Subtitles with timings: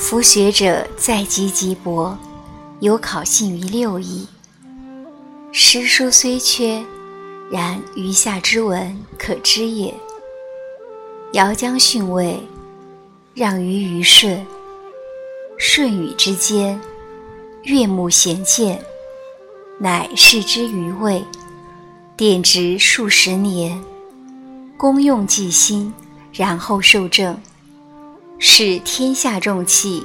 [0.00, 2.16] 夫学者在籍籍博，
[2.80, 4.26] 有考信于六艺。
[5.52, 6.82] 诗书虽缺，
[7.50, 9.94] 然余下之文可知也。
[11.34, 12.40] 遥将逊位，
[13.34, 14.44] 让于虞舜。
[15.58, 16.80] 舜禹之间，
[17.64, 18.82] 悦目贤见，
[19.78, 21.22] 乃视之于魏，
[22.16, 23.78] 典职数十年，
[24.78, 25.92] 功用既兴，
[26.32, 27.38] 然后受政，
[28.42, 30.02] 是天下重器，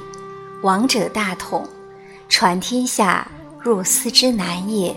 [0.60, 1.66] 王者大统，
[2.28, 3.26] 传天下
[3.58, 4.94] 若斯之难也。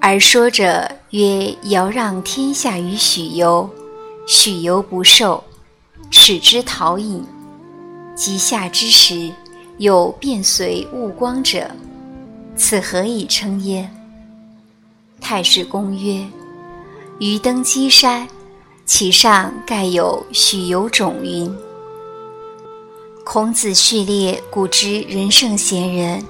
[0.00, 3.70] 而说者曰：“尧让天下于许由，
[4.26, 5.44] 许由不受，
[6.10, 7.24] 耻之逃隐。
[8.16, 9.32] 及夏之时，
[9.76, 11.70] 有变随物光者，
[12.56, 13.88] 此何以称焉？”
[15.22, 16.26] 太史公曰
[17.20, 18.26] ：“余登稽山，
[18.84, 21.48] 其上盖有许由冢云。”
[23.30, 26.24] 孔子序列古之仁圣贤人，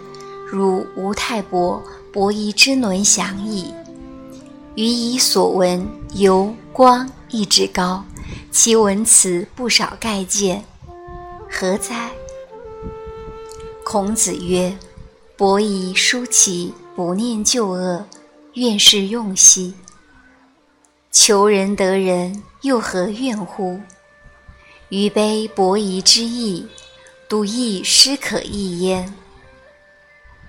[0.45, 1.81] 如吴太伯。
[2.13, 3.73] 伯夷之伦详矣。
[4.75, 8.05] 余以所闻，由光意志高，
[8.51, 10.65] 其文辞不少盖见，
[11.49, 12.11] 何哉？
[13.85, 14.77] 孔子曰
[15.39, 18.05] ：“伯夷叔齐，不念旧恶，
[18.55, 19.73] 愿是用兮。
[21.13, 23.79] 求仁得仁，又何怨乎？
[24.89, 26.67] 余悲伯夷之义，
[27.29, 29.15] 独亦师可义焉。”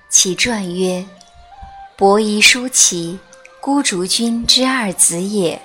[0.08, 1.06] 其传曰。
[1.96, 3.18] 伯夷叔齐，
[3.60, 5.60] 孤竹君之二子也。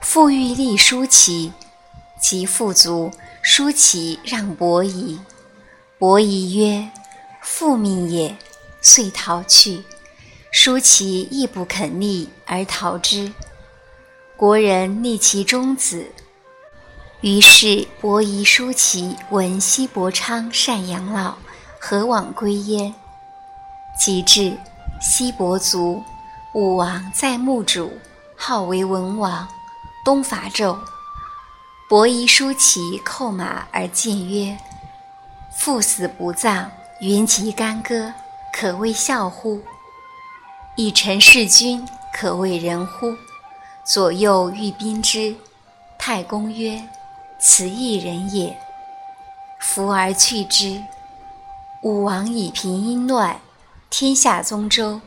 [0.00, 1.52] 父欲立叔齐，
[2.20, 3.10] 及父卒，
[3.42, 5.18] 叔齐让伯夷。
[5.98, 6.88] 伯夷曰
[7.42, 8.36] ：“父命也。”
[8.80, 9.82] 遂逃去。
[10.52, 13.32] 叔齐亦不肯立，而逃之。
[14.36, 16.06] 国人立其中子。
[17.22, 21.36] 于是伯夷叔齐闻西伯昌善养老，
[21.78, 22.94] 何往归焉？
[23.98, 24.56] 及至。
[25.02, 26.02] 西伯卒，
[26.52, 27.90] 武王在墓主，
[28.36, 29.48] 号为文王，
[30.04, 30.78] 东伐纣。
[31.88, 34.58] 伯夷叔齐叩马而谏曰
[35.56, 38.12] ：“父死不葬，原其干戈，
[38.52, 39.62] 可谓孝乎？
[40.76, 43.14] 以臣弑君，可谓仁乎？”
[43.82, 45.34] 左右欲兵之，
[45.98, 46.86] 太公曰
[47.40, 48.56] ：“此一人也。”
[49.58, 50.82] 弗而去之。
[51.82, 53.40] 武王以平阴乱。
[53.88, 55.00] 天下宗周，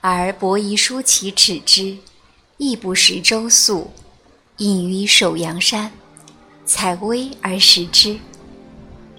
[0.00, 1.98] 而伯夷叔齐耻之，
[2.56, 3.92] 亦不食周粟，
[4.56, 5.92] 隐于首阳山，
[6.66, 8.18] 采薇而食之。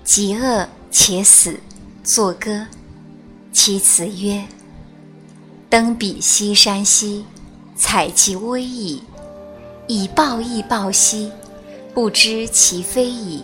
[0.03, 1.61] 极饿且死，
[2.03, 2.67] 作歌。
[3.53, 4.45] 其辞曰
[5.69, 7.25] ：“登彼西山兮，
[7.75, 9.01] 采其薇矣；
[9.87, 11.31] 以报亦报兮，
[11.93, 13.43] 不知其非矣。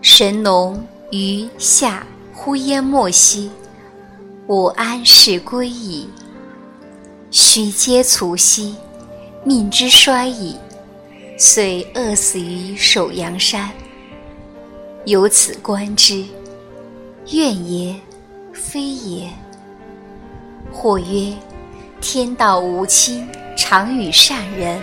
[0.00, 3.50] 神农于夏忽淹没兮。”
[4.46, 6.08] 我安是归矣。
[7.32, 8.76] 须嗟卒兮，
[9.44, 10.56] 命之衰矣。
[11.36, 13.68] 遂饿死于首阳山。
[15.04, 16.24] 由此观之，
[17.32, 17.94] 怨也，
[18.52, 19.28] 非也。
[20.72, 21.34] 或曰：
[22.00, 24.80] 天道无亲，常与善人。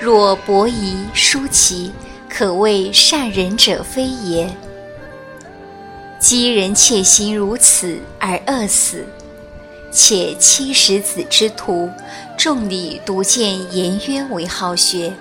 [0.00, 1.92] 若伯夷、叔齐，
[2.28, 4.48] 可谓善人者非也。
[6.20, 9.04] 积人窃心如此而饿死，
[9.90, 11.90] 且七十子之徒，
[12.36, 15.12] 众里独见颜渊为好学，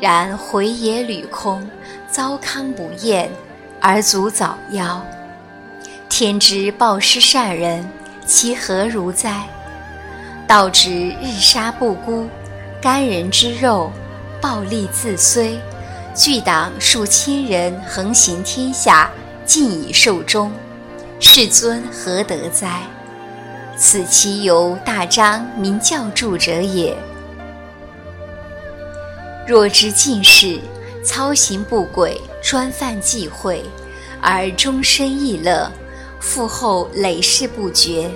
[0.00, 1.68] 然回也履空，
[2.10, 3.30] 糟糠不厌，
[3.78, 5.00] 而卒早夭。
[6.08, 7.86] 天之报施善人，
[8.24, 9.46] 其何如哉？
[10.46, 12.26] 道之日杀不孤，
[12.80, 13.90] 甘人之肉，
[14.40, 15.58] 暴戾自虽；
[16.14, 19.10] 聚党数千人，横行天下。
[19.44, 20.52] 尽以寿终，
[21.18, 22.82] 世尊何得哉？
[23.78, 26.94] 此其由大张明教著者也。
[29.46, 30.60] 若知进士
[31.02, 33.64] 操行不轨，专犯忌讳，
[34.20, 35.72] 而终身逸乐，
[36.20, 38.10] 复后累世不绝，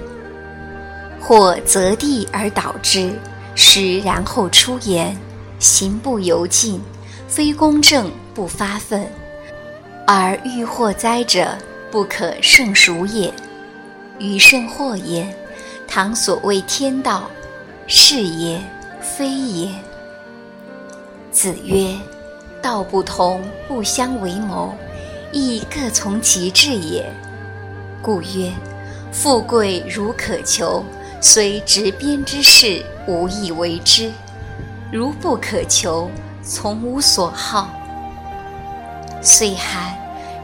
[1.18, 3.10] 或择地而导之，
[3.54, 5.16] 时然后出言，
[5.58, 6.80] 行不由径，
[7.28, 9.06] 非公正不发愤。
[10.06, 11.56] 而欲祸灾者，
[11.90, 13.32] 不可胜数也。
[14.18, 15.26] 余甚祸也。
[15.86, 17.30] 唐所谓天道，
[17.86, 18.60] 是也
[19.00, 19.70] 非也。
[21.30, 21.94] 子曰：
[22.62, 24.74] 道不同，不相为谋，
[25.32, 27.04] 亦各从其志也。
[28.00, 28.50] 故曰：
[29.12, 30.82] 富贵如可求，
[31.24, 34.10] 虽执鞭之事，无以为之；
[34.90, 36.10] 如不可求，
[36.42, 37.70] 从无所好。
[39.22, 39.96] 岁寒，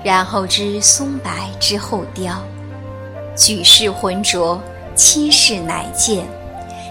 [0.04, 2.40] 然后知松柏之后凋。
[3.34, 4.62] 举世浑浊，
[4.94, 6.24] 其世乃见。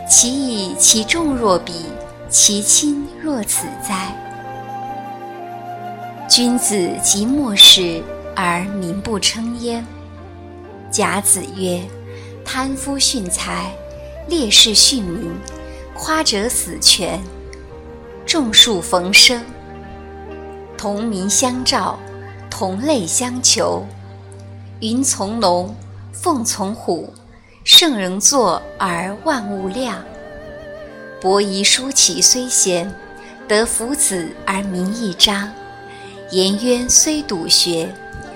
[0.06, 1.86] 其以其重若彼，
[2.30, 4.14] 其轻若此哉？
[6.28, 8.04] 君子即莫视
[8.36, 9.86] 而民不称焉。
[10.92, 11.82] 甲子曰
[12.50, 13.76] ：“贪夫殉财，
[14.30, 15.30] 烈士殉民，
[15.94, 17.22] 夸者死权。
[18.26, 19.44] 众树逢生，
[20.78, 22.00] 同民相照，
[22.50, 23.86] 同类相求。
[24.80, 25.76] 云从龙，
[26.14, 27.14] 凤从虎。”
[27.66, 30.02] 圣人作而万物亮，
[31.20, 32.90] 伯夷叔齐虽贤，
[33.46, 35.52] 得夫子而名益彰。
[36.32, 37.94] 颜渊虽笃学，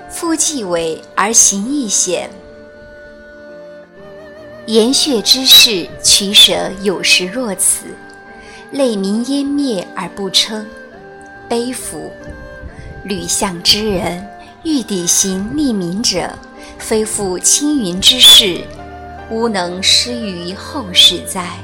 [0.09, 2.29] 夫季伟而行义显。
[4.67, 7.85] 言血之事，取舍有时若此，
[8.71, 10.65] 类民湮灭而不称，
[11.49, 12.11] 悲夫！
[13.03, 14.25] 吕相之人，
[14.63, 16.37] 欲抵行利民者，
[16.77, 18.61] 非复青云之士。
[19.31, 21.57] 吾能施于后世哉？